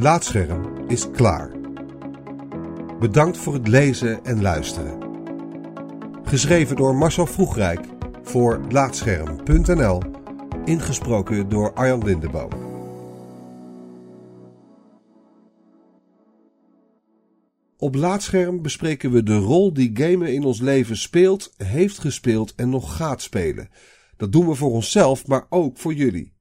Laatscherm 0.00 0.88
is 0.88 1.10
klaar. 1.10 1.50
Bedankt 3.00 3.38
voor 3.38 3.54
het 3.54 3.68
lezen 3.68 4.24
en 4.24 4.42
luisteren. 4.42 4.98
Geschreven 6.22 6.76
door 6.76 6.94
Marcel 6.94 7.26
Vroegrijk 7.26 7.80
voor 8.22 8.60
Laatscherm.nl. 8.68 10.02
Ingesproken 10.64 11.48
door 11.48 11.72
Arjan 11.74 12.04
Lindeboom. 12.04 12.50
Op 17.76 17.94
Laatscherm 17.94 18.62
bespreken 18.62 19.10
we 19.10 19.22
de 19.22 19.36
rol 19.36 19.72
die 19.72 19.90
gamen 19.94 20.34
in 20.34 20.44
ons 20.44 20.60
leven 20.60 20.96
speelt, 20.96 21.54
heeft 21.56 21.98
gespeeld 21.98 22.54
en 22.54 22.68
nog 22.68 22.96
gaat 22.96 23.22
spelen. 23.22 23.68
Dat 24.16 24.32
doen 24.32 24.46
we 24.46 24.54
voor 24.54 24.70
onszelf, 24.70 25.26
maar 25.26 25.46
ook 25.48 25.78
voor 25.78 25.94
jullie. 25.94 26.38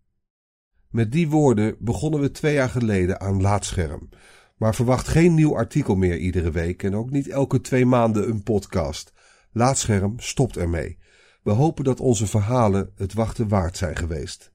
Met 0.89 1.11
die 1.11 1.29
woorden 1.29 1.75
begonnen 1.79 2.19
we 2.19 2.31
twee 2.31 2.53
jaar 2.53 2.69
geleden 2.69 3.19
aan 3.19 3.41
Laatscherm. 3.41 4.09
Maar 4.57 4.75
verwacht 4.75 5.07
geen 5.07 5.33
nieuw 5.33 5.55
artikel 5.55 5.95
meer 5.95 6.17
iedere 6.17 6.51
week 6.51 6.83
en 6.83 6.95
ook 6.95 7.09
niet 7.09 7.27
elke 7.27 7.61
twee 7.61 7.85
maanden 7.85 8.29
een 8.29 8.43
podcast. 8.43 9.13
Laatscherm 9.51 10.19
stopt 10.19 10.57
ermee. 10.57 10.97
We 11.43 11.51
hopen 11.51 11.83
dat 11.83 11.99
onze 11.99 12.27
verhalen 12.27 12.91
het 12.95 13.13
wachten 13.13 13.47
waard 13.47 13.77
zijn 13.77 13.95
geweest. 13.95 14.51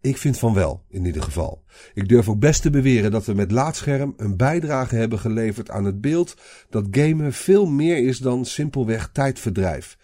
Ik 0.00 0.16
vind 0.16 0.38
van 0.38 0.54
wel, 0.54 0.84
in 0.88 1.04
ieder 1.04 1.22
geval. 1.22 1.64
Ik 1.94 2.08
durf 2.08 2.28
ook 2.28 2.38
best 2.38 2.62
te 2.62 2.70
beweren 2.70 3.10
dat 3.10 3.24
we 3.24 3.34
met 3.34 3.50
Laatscherm 3.50 4.14
een 4.16 4.36
bijdrage 4.36 4.96
hebben 4.96 5.18
geleverd 5.18 5.70
aan 5.70 5.84
het 5.84 6.00
beeld 6.00 6.36
dat 6.70 6.86
gamen 6.90 7.32
veel 7.32 7.66
meer 7.66 8.06
is 8.06 8.18
dan 8.18 8.44
simpelweg 8.44 9.10
tijdverdrijf. 9.12 9.96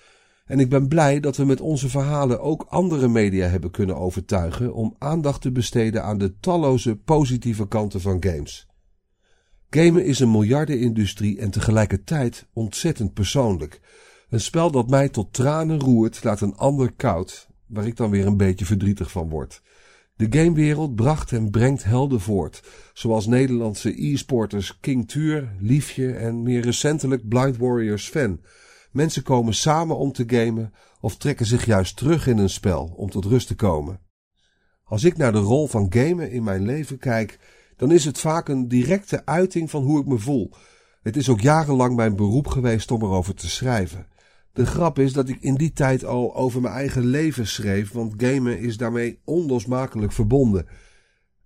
En 0.51 0.61
ik 0.61 0.69
ben 0.69 0.89
blij 0.89 1.21
dat 1.21 1.37
we 1.37 1.45
met 1.45 1.61
onze 1.61 1.89
verhalen 1.89 2.41
ook 2.41 2.67
andere 2.69 3.09
media 3.09 3.47
hebben 3.47 3.71
kunnen 3.71 3.97
overtuigen 3.97 4.75
om 4.75 4.95
aandacht 4.99 5.41
te 5.41 5.53
besteden 5.53 6.05
aan 6.05 6.19
de 6.19 6.39
talloze 6.41 6.97
positieve 6.97 7.69
kanten 7.69 8.01
van 8.01 8.23
games. 8.25 8.67
Gamen 9.69 10.05
is 10.05 10.21
een 10.21 10.31
miljardenindustrie 10.31 11.39
en 11.39 11.51
tegelijkertijd 11.51 12.47
ontzettend 12.53 13.13
persoonlijk. 13.15 13.81
Een 14.29 14.41
spel 14.41 14.71
dat 14.71 14.91
mij 14.91 15.09
tot 15.09 15.33
tranen 15.33 15.81
roert, 15.81 16.25
laat 16.25 16.41
een 16.41 16.57
ander 16.57 16.93
koud, 16.93 17.49
waar 17.67 17.87
ik 17.87 17.97
dan 17.97 18.11
weer 18.11 18.27
een 18.27 18.37
beetje 18.37 18.65
verdrietig 18.65 19.11
van 19.11 19.29
word. 19.29 19.63
De 20.17 20.27
gamewereld 20.31 20.95
bracht 20.95 21.33
en 21.33 21.51
brengt 21.51 21.85
helden 21.85 22.21
voort, 22.21 22.63
zoals 22.93 23.27
Nederlandse 23.27 24.07
e-sporters 24.07 24.79
King 24.81 25.09
Tuur, 25.09 25.57
Liefje 25.61 26.13
en 26.13 26.43
meer 26.43 26.61
recentelijk 26.61 27.29
Blind 27.29 27.57
Warriors 27.57 28.09
Fan. 28.09 28.41
Mensen 28.91 29.23
komen 29.23 29.55
samen 29.55 29.97
om 29.97 30.13
te 30.13 30.25
gamen 30.27 30.73
of 31.01 31.17
trekken 31.17 31.47
zich 31.47 31.65
juist 31.65 31.97
terug 31.97 32.27
in 32.27 32.39
een 32.39 32.51
spel 32.51 32.93
om 32.97 33.11
tot 33.11 33.25
rust 33.25 33.47
te 33.47 33.55
komen. 33.55 34.01
Als 34.85 35.05
ik 35.05 35.17
naar 35.17 35.33
de 35.33 35.39
rol 35.39 35.67
van 35.67 35.87
gamen 35.93 36.31
in 36.31 36.43
mijn 36.43 36.63
leven 36.63 36.99
kijk, 36.99 37.39
dan 37.77 37.93
is 37.93 38.05
het 38.05 38.19
vaak 38.19 38.49
een 38.49 38.69
directe 38.69 39.27
uiting 39.27 39.71
van 39.71 39.83
hoe 39.83 40.01
ik 40.01 40.07
me 40.07 40.19
voel. 40.19 40.53
Het 41.03 41.17
is 41.17 41.29
ook 41.29 41.41
jarenlang 41.41 41.97
mijn 41.97 42.17
beroep 42.17 42.47
geweest 42.47 42.91
om 42.91 43.03
erover 43.03 43.35
te 43.35 43.49
schrijven. 43.49 44.07
De 44.53 44.67
grap 44.67 44.99
is 44.99 45.13
dat 45.13 45.29
ik 45.29 45.41
in 45.41 45.55
die 45.55 45.73
tijd 45.73 46.05
al 46.05 46.37
over 46.37 46.61
mijn 46.61 46.75
eigen 46.75 47.07
leven 47.07 47.47
schreef, 47.47 47.93
want 47.93 48.15
gamen 48.17 48.59
is 48.59 48.77
daarmee 48.77 49.21
onlosmakelijk 49.25 50.13
verbonden. 50.13 50.67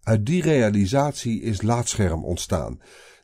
Uit 0.03 0.27
die 0.27 0.43
realisatie 0.43 1.41
is 1.41 1.63
Laatscherm 1.63 2.25
ontstaan. 2.25 2.81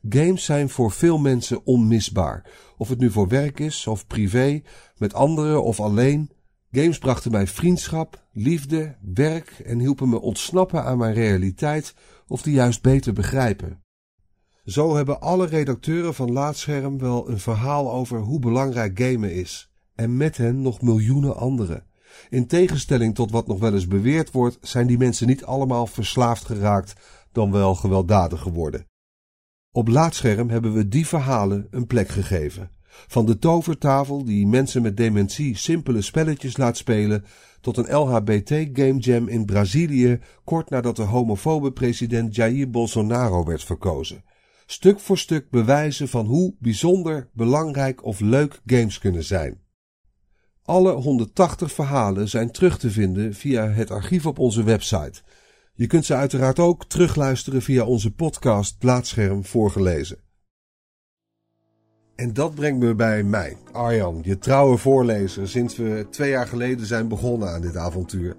Games 0.09 0.45
zijn 0.45 0.69
voor 0.69 0.91
veel 0.91 1.19
mensen 1.19 1.67
onmisbaar. 1.67 2.51
Of 2.77 2.89
het 2.89 2.99
nu 2.99 3.11
voor 3.11 3.29
werk 3.29 3.61
is 3.61 3.87
of 3.87 4.07
privé, 4.07 4.63
met 4.97 5.15
anderen 5.15 5.65
of 5.65 5.81
alleen. 5.81 6.31
Games 6.71 6.99
brachten 6.99 7.31
mij 7.31 7.47
vriendschap, 7.47 8.27
liefde, 8.33 8.97
werk 9.15 9.63
en 9.65 9.79
hielpen 9.79 10.09
me 10.09 10.21
ontsnappen 10.21 10.85
aan 10.85 10.99
mijn 10.99 11.15
realiteit 11.15 11.95
of 12.27 12.43
die 12.43 12.55
juist 12.55 12.83
beter 12.83 13.13
begrijpen. 13.13 13.83
Zo 14.65 14.97
hebben 14.97 15.21
alle 15.21 15.47
redacteuren 15.47 16.15
van 16.15 16.33
Laatscherm 16.33 16.99
wel 16.99 17.29
een 17.29 17.41
verhaal 17.41 17.93
over 17.93 18.19
hoe 18.21 18.39
belangrijk 18.39 19.01
gamen 19.01 19.35
is. 19.35 19.71
En 19.95 20.17
met 20.17 20.37
hen 20.37 20.63
nog 20.63 20.83
miljoenen 20.83 21.37
anderen. 21.37 21.85
In 22.29 22.47
tegenstelling 22.47 23.15
tot 23.15 23.31
wat 23.31 23.47
nog 23.47 23.59
wel 23.59 23.73
eens 23.73 23.87
beweerd 23.87 24.31
wordt, 24.31 24.59
zijn 24.61 24.87
die 24.87 24.99
mensen 24.99 25.27
niet 25.27 25.45
allemaal 25.45 25.87
verslaafd 25.87 26.45
geraakt, 26.45 26.93
dan 27.33 27.53
wel 27.53 27.75
gewelddadig 27.75 28.41
geworden. 28.41 28.90
Op 29.73 29.89
Laatscherm 29.89 30.49
hebben 30.49 30.73
we 30.73 30.89
die 30.89 31.07
verhalen 31.07 31.67
een 31.71 31.87
plek 31.87 32.09
gegeven. 32.09 32.71
Van 32.87 33.27
de 33.27 33.39
tovertafel 33.39 34.25
die 34.25 34.47
mensen 34.47 34.83
met 34.83 34.97
dementie 34.97 35.57
simpele 35.57 36.03
spelletjes 36.03 36.57
laat 36.57 36.77
spelen, 36.77 37.25
tot 37.61 37.77
een 37.77 37.97
LHBT-game 37.97 38.99
jam 38.99 39.29
in 39.29 39.45
Brazilië 39.45 40.21
kort 40.45 40.71
nadat 40.71 40.97
de 40.97 41.03
homofobe 41.03 41.73
president 41.73 42.35
Jair 42.35 42.71
Bolsonaro 42.71 43.45
werd 43.45 43.65
verkozen. 43.65 44.25
Stuk 44.67 45.01
voor 45.01 45.19
stuk 45.19 45.51
bewijzen 45.51 46.09
van 46.09 46.27
hoe 46.27 46.55
bijzonder, 46.59 47.29
belangrijk 47.33 48.05
of 48.05 48.21
leuk 48.21 48.61
games 48.67 48.99
kunnen 48.99 49.25
zijn. 49.25 49.61
Alle 50.63 50.93
180 50.93 51.73
verhalen 51.73 52.29
zijn 52.29 52.51
terug 52.51 52.79
te 52.79 52.91
vinden 52.91 53.35
via 53.35 53.69
het 53.69 53.91
archief 53.91 54.27
op 54.27 54.39
onze 54.39 54.63
website. 54.63 55.23
Je 55.81 55.87
kunt 55.87 56.05
ze 56.05 56.15
uiteraard 56.15 56.59
ook 56.59 56.85
terugluisteren 56.85 57.63
via 57.63 57.85
onze 57.85 58.11
podcast 58.11 58.79
Plaatscherm 58.79 59.45
voorgelezen. 59.45 60.19
En 62.15 62.33
dat 62.33 62.55
brengt 62.55 62.81
me 62.81 62.95
bij 62.95 63.23
mij, 63.23 63.57
Arjan, 63.73 64.21
je 64.23 64.39
trouwe 64.39 64.77
voorlezer, 64.77 65.49
sinds 65.49 65.77
we 65.77 66.07
twee 66.11 66.31
jaar 66.31 66.47
geleden 66.47 66.87
zijn 66.87 67.09
begonnen 67.09 67.49
aan 67.49 67.61
dit 67.61 67.77
avontuur. 67.77 68.37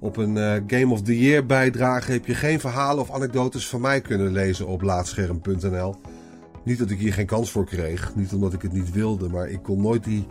Op 0.00 0.16
een 0.16 0.36
uh, 0.36 0.54
Game 0.66 0.92
of 0.92 1.02
the 1.02 1.18
Year 1.18 1.46
bijdrage 1.46 2.12
heb 2.12 2.26
je 2.26 2.34
geen 2.34 2.60
verhalen 2.60 3.02
of 3.02 3.10
anekdotes 3.10 3.68
van 3.68 3.80
mij 3.80 4.00
kunnen 4.00 4.32
lezen 4.32 4.66
op 4.66 4.82
laatscherm.nl. 4.82 5.94
Niet 6.64 6.78
dat 6.78 6.90
ik 6.90 6.98
hier 6.98 7.12
geen 7.12 7.26
kans 7.26 7.50
voor 7.50 7.66
kreeg, 7.66 8.14
niet 8.14 8.32
omdat 8.32 8.52
ik 8.52 8.62
het 8.62 8.72
niet 8.72 8.92
wilde, 8.92 9.28
maar 9.28 9.48
ik 9.48 9.62
kon 9.62 9.80
nooit 9.80 10.04
die 10.04 10.26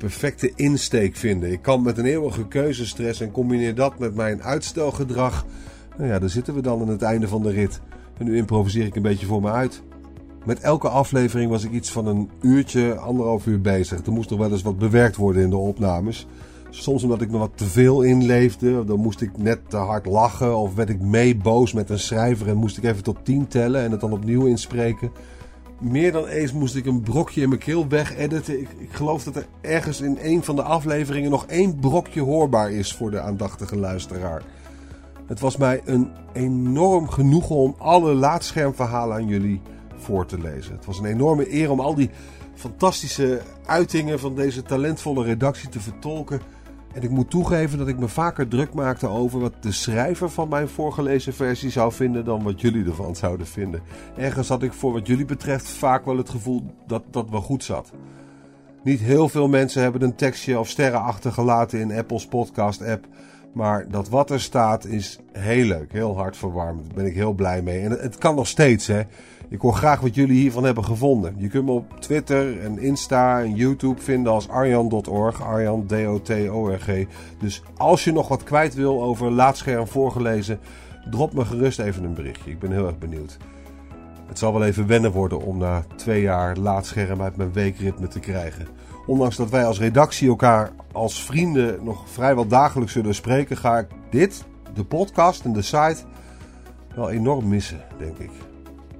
perfecte 0.00 0.52
insteek 0.54 1.16
vinden. 1.16 1.52
Ik 1.52 1.62
kan 1.62 1.82
met 1.82 1.98
een 1.98 2.04
eeuwige 2.04 2.48
keuzestress 2.48 3.20
en 3.20 3.30
combineer 3.30 3.74
dat 3.74 3.98
met 3.98 4.14
mijn 4.14 4.42
uitstelgedrag. 4.42 5.46
Nou 5.98 6.10
ja, 6.10 6.18
daar 6.18 6.28
zitten 6.28 6.54
we 6.54 6.62
dan 6.62 6.80
aan 6.80 6.88
het 6.88 7.02
einde 7.02 7.28
van 7.28 7.42
de 7.42 7.50
rit. 7.50 7.80
En 8.18 8.24
nu 8.24 8.36
improviseer 8.36 8.86
ik 8.86 8.96
een 8.96 9.02
beetje 9.02 9.26
voor 9.26 9.40
me 9.40 9.50
uit. 9.50 9.82
Met 10.44 10.60
elke 10.60 10.88
aflevering 10.88 11.50
was 11.50 11.64
ik 11.64 11.70
iets 11.70 11.90
van 11.90 12.06
een 12.06 12.30
uurtje, 12.40 12.94
anderhalf 12.94 13.46
uur 13.46 13.60
bezig. 13.60 14.06
Er 14.06 14.12
moest 14.12 14.30
nog 14.30 14.38
wel 14.38 14.50
eens 14.50 14.62
wat 14.62 14.78
bewerkt 14.78 15.16
worden 15.16 15.42
in 15.42 15.50
de 15.50 15.56
opnames. 15.56 16.26
Soms 16.70 17.02
omdat 17.02 17.20
ik 17.20 17.30
me 17.30 17.38
wat 17.38 17.52
te 17.54 17.64
veel 17.64 18.02
inleefde. 18.02 18.84
Dan 18.84 19.00
moest 19.00 19.20
ik 19.20 19.38
net 19.38 19.58
te 19.68 19.76
hard 19.76 20.06
lachen. 20.06 20.56
Of 20.56 20.74
werd 20.74 20.88
ik 20.88 21.00
mee 21.00 21.36
boos 21.36 21.72
met 21.72 21.90
een 21.90 21.98
schrijver 21.98 22.48
en 22.48 22.56
moest 22.56 22.76
ik 22.76 22.84
even 22.84 23.02
tot 23.02 23.24
tien 23.24 23.48
tellen 23.48 23.82
en 23.82 23.90
het 23.90 24.00
dan 24.00 24.12
opnieuw 24.12 24.46
inspreken. 24.46 25.10
Meer 25.80 26.12
dan 26.12 26.26
eens 26.26 26.52
moest 26.52 26.76
ik 26.76 26.86
een 26.86 27.00
brokje 27.00 27.40
in 27.42 27.48
mijn 27.48 27.60
keel 27.60 27.88
wegediten. 27.88 28.60
Ik, 28.60 28.68
ik 28.78 28.92
geloof 28.92 29.24
dat 29.24 29.36
er 29.36 29.46
ergens 29.60 30.00
in 30.00 30.18
een 30.22 30.44
van 30.44 30.56
de 30.56 30.62
afleveringen 30.62 31.30
nog 31.30 31.46
één 31.46 31.78
brokje 31.78 32.20
hoorbaar 32.20 32.72
is 32.72 32.94
voor 32.94 33.10
de 33.10 33.20
aandachtige 33.20 33.76
luisteraar. 33.76 34.42
Het 35.26 35.40
was 35.40 35.56
mij 35.56 35.80
een 35.84 36.10
enorm 36.32 37.08
genoegen 37.08 37.56
om 37.56 37.74
alle 37.78 38.14
laatschermverhalen 38.14 39.16
aan 39.16 39.26
jullie 39.26 39.60
voor 39.96 40.26
te 40.26 40.38
lezen. 40.38 40.74
Het 40.74 40.84
was 40.84 40.98
een 40.98 41.04
enorme 41.04 41.54
eer 41.54 41.70
om 41.70 41.80
al 41.80 41.94
die 41.94 42.10
fantastische 42.54 43.40
uitingen 43.66 44.20
van 44.20 44.34
deze 44.34 44.62
talentvolle 44.62 45.24
redactie 45.24 45.68
te 45.68 45.80
vertolken. 45.80 46.40
En 46.92 47.02
ik 47.02 47.10
moet 47.10 47.30
toegeven 47.30 47.78
dat 47.78 47.88
ik 47.88 47.98
me 47.98 48.08
vaker 48.08 48.48
druk 48.48 48.74
maakte 48.74 49.08
over 49.08 49.40
wat 49.40 49.52
de 49.60 49.72
schrijver 49.72 50.30
van 50.30 50.48
mijn 50.48 50.68
voorgelezen 50.68 51.34
versie 51.34 51.70
zou 51.70 51.92
vinden 51.92 52.24
dan 52.24 52.42
wat 52.42 52.60
jullie 52.60 52.84
ervan 52.84 53.16
zouden 53.16 53.46
vinden. 53.46 53.82
Ergens 54.16 54.48
had 54.48 54.62
ik 54.62 54.72
voor 54.72 54.92
wat 54.92 55.06
jullie 55.06 55.24
betreft 55.24 55.68
vaak 55.68 56.04
wel 56.04 56.16
het 56.16 56.30
gevoel 56.30 56.62
dat 56.86 57.02
dat 57.10 57.30
wel 57.30 57.40
goed 57.40 57.64
zat. 57.64 57.92
Niet 58.82 59.00
heel 59.00 59.28
veel 59.28 59.48
mensen 59.48 59.82
hebben 59.82 60.02
een 60.02 60.14
tekstje 60.14 60.58
of 60.58 60.68
sterren 60.68 61.02
achtergelaten 61.02 61.80
in 61.80 61.92
Apple's 61.92 62.26
podcast 62.26 62.82
app. 62.82 63.06
Maar 63.52 63.86
dat 63.88 64.08
wat 64.08 64.30
er 64.30 64.40
staat 64.40 64.84
is 64.84 65.18
heel 65.32 65.64
leuk, 65.64 65.92
heel 65.92 66.16
hartverwarmend. 66.16 66.86
Daar 66.86 66.94
ben 66.94 67.06
ik 67.06 67.14
heel 67.14 67.32
blij 67.32 67.62
mee. 67.62 67.80
En 67.80 67.90
het 67.90 68.18
kan 68.18 68.34
nog 68.34 68.46
steeds, 68.46 68.86
hè. 68.86 69.02
Ik 69.48 69.60
hoor 69.60 69.74
graag 69.74 70.00
wat 70.00 70.14
jullie 70.14 70.40
hiervan 70.40 70.64
hebben 70.64 70.84
gevonden. 70.84 71.34
Je 71.36 71.48
kunt 71.48 71.64
me 71.64 71.70
op 71.70 72.00
Twitter 72.00 72.60
en 72.60 72.78
Insta 72.78 73.40
en 73.40 73.54
YouTube 73.54 74.00
vinden 74.00 74.32
als 74.32 74.48
arjan.org. 74.48 75.42
Arjan, 75.42 75.86
D-O-T-O-R-G. 75.86 77.06
Dus 77.38 77.62
als 77.76 78.04
je 78.04 78.12
nog 78.12 78.28
wat 78.28 78.42
kwijt 78.42 78.74
wil 78.74 79.02
over 79.02 79.30
Laatscherm 79.30 79.86
voorgelezen, 79.86 80.58
drop 81.10 81.32
me 81.32 81.44
gerust 81.44 81.78
even 81.78 82.04
een 82.04 82.14
berichtje. 82.14 82.50
Ik 82.50 82.58
ben 82.58 82.72
heel 82.72 82.86
erg 82.86 82.98
benieuwd. 82.98 83.38
Het 84.30 84.38
zal 84.38 84.52
wel 84.52 84.64
even 84.64 84.86
wennen 84.86 85.12
worden 85.12 85.40
om 85.40 85.58
na 85.58 85.84
twee 85.96 86.22
jaar 86.22 86.56
Laatscherm 86.56 87.22
uit 87.22 87.36
mijn 87.36 87.52
weekritme 87.52 88.08
te 88.08 88.20
krijgen. 88.20 88.68
Ondanks 89.06 89.36
dat 89.36 89.50
wij 89.50 89.64
als 89.64 89.78
redactie 89.78 90.28
elkaar 90.28 90.70
als 90.92 91.24
vrienden 91.24 91.84
nog 91.84 92.08
vrijwel 92.08 92.46
dagelijks 92.46 92.92
zullen 92.92 93.14
spreken, 93.14 93.56
ga 93.56 93.78
ik 93.78 93.86
dit, 94.10 94.44
de 94.74 94.84
podcast 94.84 95.44
en 95.44 95.52
de 95.52 95.62
site, 95.62 95.96
wel 96.94 97.10
enorm 97.10 97.48
missen, 97.48 97.80
denk 97.98 98.18
ik. 98.18 98.30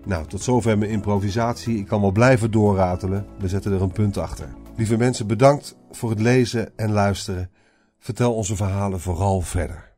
Nou, 0.04 0.26
tot 0.26 0.42
zover 0.42 0.78
mijn 0.78 0.90
improvisatie. 0.90 1.78
Ik 1.78 1.86
kan 1.86 2.00
wel 2.00 2.12
blijven 2.12 2.50
doorratelen. 2.50 3.26
We 3.38 3.48
zetten 3.48 3.72
er 3.72 3.82
een 3.82 3.92
punt 3.92 4.16
achter. 4.16 4.48
Lieve 4.76 4.96
mensen, 4.96 5.26
bedankt 5.26 5.76
voor 5.90 6.10
het 6.10 6.20
lezen 6.20 6.78
en 6.78 6.92
luisteren. 6.92 7.50
Vertel 7.98 8.34
onze 8.34 8.56
verhalen 8.56 9.00
vooral 9.00 9.40
verder. 9.40 9.89